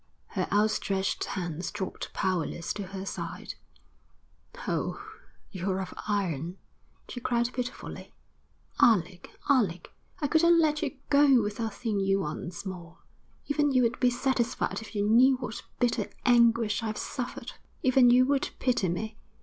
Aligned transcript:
Her 0.29 0.47
outstretched 0.51 1.23
hands 1.25 1.69
dropped 1.69 2.11
powerless 2.11 2.73
to 2.73 2.87
her 2.87 3.05
side. 3.05 3.53
'Oh, 4.67 4.99
you're 5.51 5.79
of 5.79 5.93
iron,' 6.07 6.57
she 7.07 7.19
cried 7.19 7.53
pitifully. 7.53 8.11
'Alec, 8.79 9.37
Alec, 9.47 9.93
I 10.19 10.25
couldn't 10.27 10.59
let 10.59 10.81
you 10.81 10.97
go 11.11 11.43
without 11.43 11.75
seeing 11.75 11.99
you 11.99 12.21
once 12.21 12.65
more. 12.65 12.97
Even 13.45 13.71
you 13.71 13.83
would 13.83 13.99
be 13.99 14.09
satisfied 14.09 14.81
if 14.81 14.95
you 14.95 15.07
knew 15.07 15.35
what 15.37 15.61
bitter 15.79 16.07
anguish 16.25 16.81
I've 16.81 16.97
suffered. 16.97 17.51
Even 17.83 18.09
you 18.09 18.25
would 18.25 18.49
pity 18.57 18.89
me. 18.89 19.17